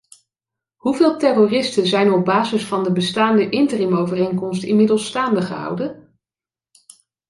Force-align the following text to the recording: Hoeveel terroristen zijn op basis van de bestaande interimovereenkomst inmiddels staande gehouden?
Hoeveel 0.75 1.17
terroristen 1.17 1.87
zijn 1.87 2.11
op 2.11 2.25
basis 2.25 2.65
van 2.65 2.83
de 2.83 2.91
bestaande 2.91 3.49
interimovereenkomst 3.49 4.63
inmiddels 4.63 5.05
staande 5.05 5.41
gehouden? 5.41 6.19